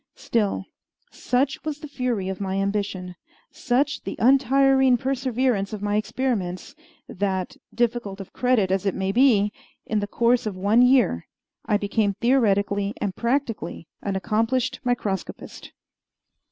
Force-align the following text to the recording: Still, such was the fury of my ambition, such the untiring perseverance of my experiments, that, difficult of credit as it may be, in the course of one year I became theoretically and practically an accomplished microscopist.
Still, 0.15 0.65
such 1.11 1.63
was 1.63 1.77
the 1.77 1.87
fury 1.87 2.27
of 2.27 2.41
my 2.41 2.55
ambition, 2.55 3.13
such 3.51 4.01
the 4.01 4.15
untiring 4.17 4.97
perseverance 4.97 5.73
of 5.73 5.83
my 5.83 5.95
experiments, 5.95 6.73
that, 7.07 7.55
difficult 7.71 8.19
of 8.19 8.33
credit 8.33 8.71
as 8.71 8.87
it 8.87 8.95
may 8.95 9.11
be, 9.11 9.53
in 9.85 9.99
the 9.99 10.07
course 10.07 10.47
of 10.47 10.57
one 10.57 10.81
year 10.81 11.27
I 11.67 11.77
became 11.77 12.15
theoretically 12.15 12.95
and 12.99 13.15
practically 13.15 13.87
an 14.01 14.15
accomplished 14.15 14.79
microscopist. 14.83 15.69